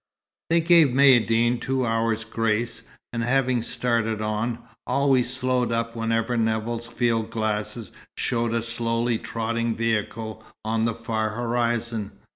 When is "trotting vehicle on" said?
9.19-10.85